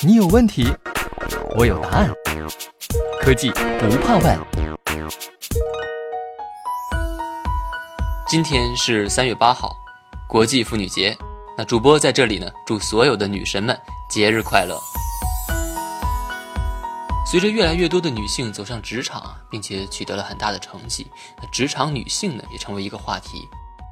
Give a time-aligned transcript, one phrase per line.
[0.00, 0.66] 你有问题，
[1.56, 2.10] 我有答案。
[3.20, 4.38] 科技不怕问。
[8.28, 9.74] 今天是三月八号，
[10.28, 11.16] 国际妇女节。
[11.56, 13.76] 那主播在这里呢，祝所有的女神们
[14.10, 14.78] 节日快乐。
[17.26, 21.06] 随着越来越多的女性走上职场，并且取得了很大的成绩，
[21.42, 23.48] 那职场女性呢也成为一个话题。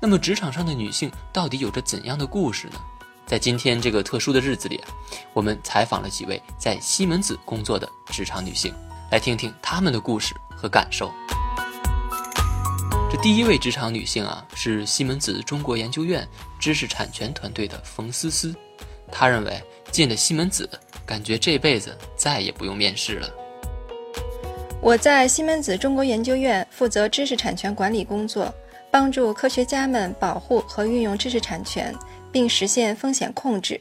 [0.00, 2.78] 那么，职场上的女性到底有着怎样的故事呢？
[3.26, 4.88] 在今天这个特殊的日子里啊，
[5.32, 8.72] 我们采访了几位在西门子工作的职场女性，
[9.10, 11.10] 来听听她们的故事和感受。
[13.10, 16.26] 这第一位职场女性啊，是西门子中国研究院
[16.60, 18.54] 知识产权团队的冯思思。
[19.10, 20.68] 她认为进了西门子，
[21.04, 23.28] 感觉这辈子再也不用面试了。
[24.80, 28.54] 我在西门子中国研究院负责知识产权管理工作，
[28.88, 31.92] 帮助科学家们保护和运用知识产权。
[32.36, 33.80] 并实现风险控制。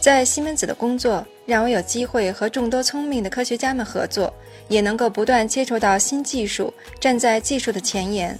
[0.00, 4.32] 在西门子的工作让我有机会和众多聪明的科学家们合作，
[4.66, 8.38] 也能够不断接触到新技术，站在技术的前沿。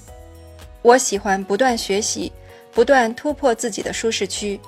[0.81, 2.33] 我喜欢不断学习，
[2.72, 4.59] 不断突破自己的舒适区。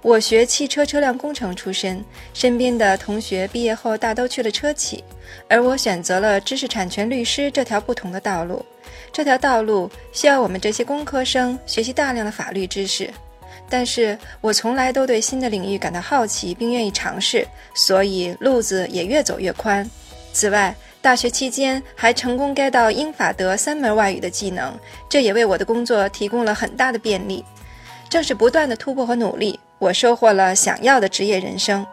[0.00, 5.04] 我学汽车车辆工程出身，身边的同学毕业后大都去了车企，
[5.46, 8.64] 而我选择了知识产权律师这条不同的道路。
[9.12, 13.10] 这条道路需要我们这些工科生学习大量的法律知识。
[13.68, 19.88] 但是我从来都对新的领域感到好奇，并愿意尝试，所以路子也越走越宽。
[20.32, 24.74] 此外，大学期间还成功 get 到英法德三门外语的技能，
[25.08, 27.44] 这也为我的工作提供了很大的便利。
[28.08, 31.84] 正是不断的突破和努力，我收获了想要的职业人生。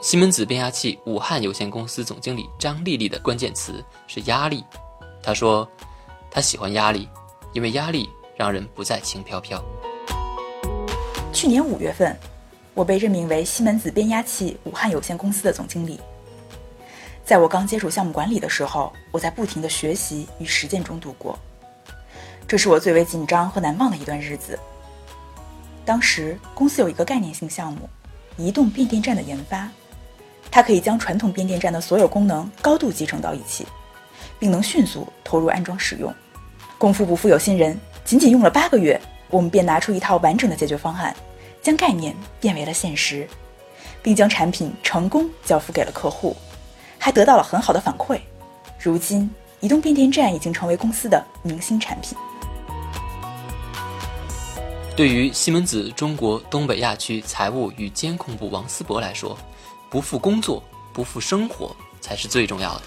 [0.00, 4.64] 西门子变压器武汉有限公司总经理张丽丽的关键词是压力。
[5.22, 5.68] 她说
[6.30, 7.08] ：“她喜欢压力，
[7.52, 9.62] 因为压力。”让人不再轻飘飘。
[11.32, 12.16] 去年五月份，
[12.74, 16.00] 我被任命为西门子变压器武汉有限公司的总经理。
[17.24, 21.38] 在我刚接触项目管理的时候，我在不停的学习与实践中度过。
[22.46, 24.58] 这是我最为紧张和难忘的一段日子。
[25.84, 27.88] 当时公司有一个概念性项目——
[28.36, 29.68] 移动变电站的研发，
[30.50, 33.66] 它可以将传统变电站的所有功能高度集成到一起，
[34.38, 36.12] 并能迅速投入安装使用。
[36.76, 37.78] 功夫不负有心人。
[38.04, 41.14] 仅仅用了八个月，我们便拿出一套完整的解决方案，
[41.62, 43.26] 将概念变为了现实，
[44.02, 46.36] 并将产品成功交付给了客户，
[46.98, 48.20] 还得到了很好的反馈。
[48.78, 49.30] 如今，
[49.60, 52.18] 移动变电站已经成为公司的明星产品。
[54.94, 59.38] 对于西门子中国东北亚区财务与监控部王思博来说，
[59.88, 60.62] 不负工作，
[60.92, 62.82] 不负生活，才是最重要的。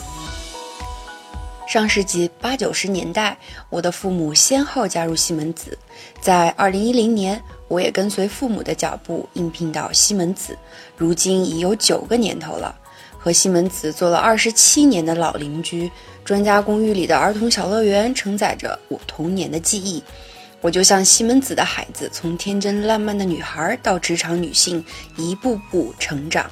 [1.76, 3.38] 上世纪八九十年代，
[3.70, 5.78] 我的父母先后加入西门子，
[6.22, 10.58] 在二零一零年，我也跟随父母的脚步应聘到西门子，
[10.96, 12.74] 如今已有九个年头了，
[13.20, 15.92] 和西门子做了二十七年的老邻居。
[16.24, 20.02] 专家公寓里的儿童小乐园承载着我童年的记忆，
[20.62, 24.82] 我就像西门子的孩子，从天真烂漫的女孩到职场女性，
[25.18, 26.50] 一步步成长。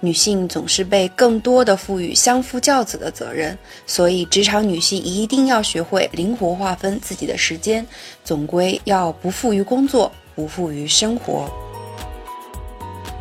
[0.00, 7.84] 女性总是被更多的赋予相夫教子的责任，所以职场女性一定要学会灵活划分自己的时间，
[8.22, 11.50] 总归要不负于工作，不负于生活。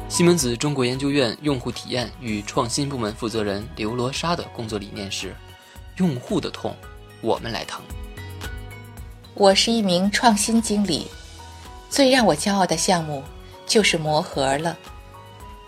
[0.07, 5.35] 西门子中国研究院用户体验与创新部门负责人刘罗莎的工作理念是：
[5.97, 6.75] 用户的痛，
[7.21, 7.81] 我们来疼。
[9.33, 11.07] 我是一名创新经理，
[11.89, 13.23] 最让我骄傲的项目
[13.65, 14.77] 就是魔盒了。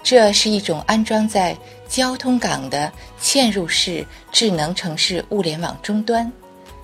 [0.01, 1.55] 这是一种安装在
[1.87, 6.31] 交通岗的嵌入式智能城市物联网终端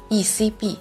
[0.09, 0.77] （ECB），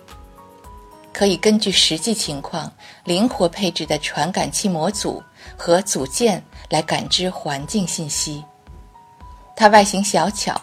[1.13, 2.71] 可以根据实际情况
[3.05, 5.23] 灵活配置的传感器模组
[5.57, 8.45] 和组件来感知环境信息。
[9.57, 10.61] 它外形小巧，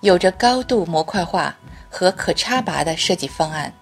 [0.00, 1.56] 有着高度模块化
[1.88, 3.72] 和可插拔的设计方案，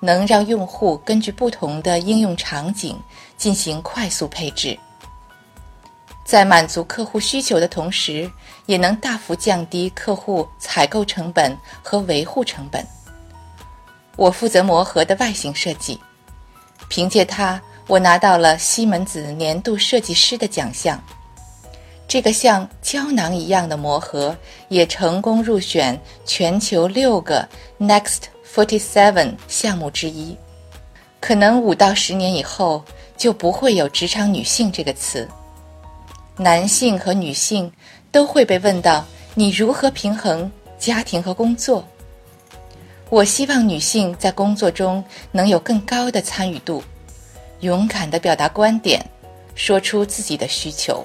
[0.00, 2.98] 能让用户根据不同的应用场景
[3.36, 4.78] 进行快速配置。
[6.28, 8.30] 在满足客户需求的同时，
[8.66, 12.86] 也能大幅降低客户采购成本和维护成本。
[14.14, 15.98] 我负责魔盒的外形设计，
[16.90, 21.02] 凭借它，我拿到了西门子年度设计师的奖项。
[22.06, 24.36] 这个像胶囊一样的魔盒
[24.68, 27.48] 也成功入选全球六个
[27.80, 30.36] Next Forty Seven 项目之一。
[31.20, 32.84] 可能五到十年以后，
[33.16, 35.26] 就不会有“职场女性”这个词。
[36.40, 37.70] 男性和女性
[38.12, 39.04] 都会被问到：
[39.34, 41.84] 你如何平衡家庭和工作？
[43.10, 45.02] 我希望女性在工作中
[45.32, 46.80] 能有更高的参与度，
[47.60, 49.04] 勇敢地表达观点，
[49.56, 51.04] 说出自己的需求。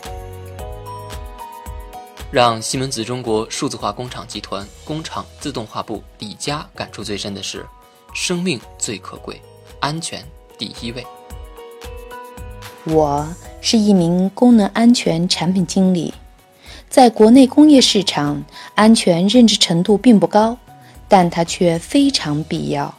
[2.29, 7.65] 让西门子中国数字化工厂集团工厂自动化部李佳感触最深的是：
[8.13, 9.41] 生命最可贵，
[9.79, 10.24] 安全
[10.59, 11.03] 第一位。
[12.86, 13.25] 我
[13.65, 16.13] 是一名功能安全产品经理，
[16.89, 18.44] 在国内工业市场，
[18.75, 20.57] 安全认知程度并不高，
[21.07, 22.94] 但它却非常必要。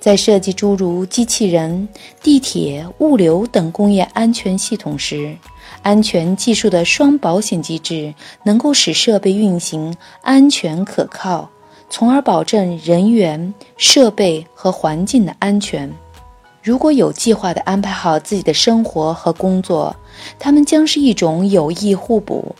[0.00, 1.88] 在设计诸如机器人、
[2.20, 5.36] 地铁、物流等工业安全系统时，
[5.82, 8.12] 安全技术的双保险机制
[8.42, 11.48] 能够使设备运行安全可靠，
[11.88, 15.88] 从而保证人员、设备和环境的安全。
[16.62, 19.96] 如果有计划地安排好自己的生活和工作，
[20.38, 22.54] 它们将是一种有益互补。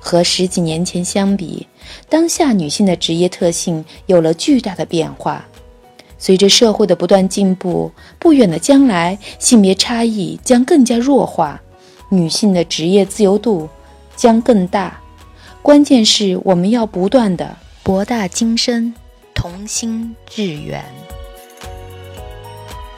[0.00, 1.66] 和十几年前相比，
[2.08, 5.44] 当下女性的职业特性有了巨大的变化。
[6.18, 11.60] 随着社会的不断进步，不远的将来，性别差异将更加弱化，
[12.08, 13.68] 女性的职业自由度
[14.16, 15.00] 将更大。
[15.62, 18.92] 关键是我们要不断的博大精深，
[19.34, 20.84] 同心致远。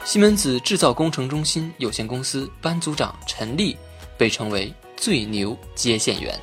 [0.07, 3.75] 西门子制造工程中心有限公司班组长陈丽
[4.17, 6.33] 被称为最牛接线员。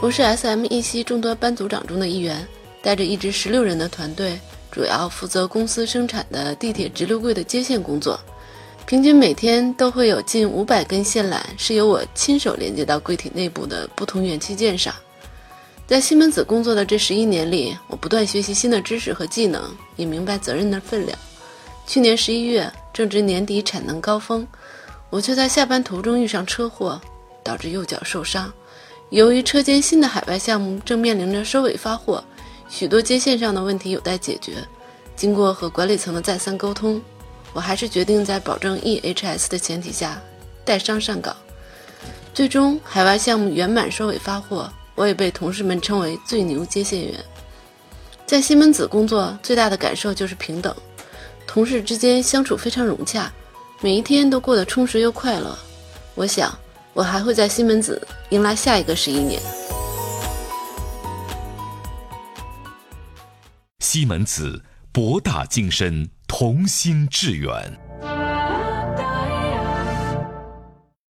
[0.00, 2.48] 我是 SME 系众多班组长中的一员，
[2.80, 4.40] 带着一支十六人的团队。
[4.72, 8.18] 主要负责公司生产的地铁直流柜的接线工作，
[8.86, 14.94] 平均每天都会有近五百根线缆是由我亲手连接到柜体内部的不同元器件上。
[15.86, 19.62] 在西门子工作的这十一年里，我不断学习新的知识和技能，
[19.96, 21.18] 也明白责任的分量。
[21.90, 24.46] 去年十一月正值年底产能高峰，
[25.10, 27.00] 我却在下班途中遇上车祸，
[27.42, 28.48] 导致右脚受伤。
[29.08, 32.22] 由于车间新的海外项目正面临着收尾发货。
[32.68, 34.52] 许多接线上的问题有待解决，
[35.16, 37.02] 经过和管理层的再三沟通，
[37.52, 40.22] 我还是决定在保证 EHS 的前提下
[40.64, 41.36] 带伤上岗。
[42.32, 47.18] 最终，海外项目圆满收尾发货，我也被同事们称为“最牛接线员”。
[48.24, 50.72] 在西门子工作最大的感受就是平等，
[51.52, 53.28] 同事之间相处非常融洽，
[53.80, 55.58] 每一天都过得充实又快乐。
[56.14, 56.56] 我想，
[56.92, 59.42] 我还会在西门子迎来下一个十一年。
[63.80, 64.62] 西门子，
[64.92, 67.50] 博大精深，同心致远。